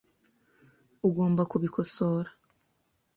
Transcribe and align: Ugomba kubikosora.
Ugomba 1.07 1.41
kubikosora. 1.51 2.29